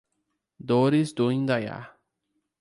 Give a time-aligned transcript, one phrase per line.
[0.59, 1.95] Dores do Indaiá